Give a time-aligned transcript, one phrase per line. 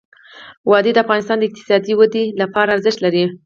[0.69, 3.25] وادي د افغانستان د اقتصادي ودې لپاره ارزښت لري.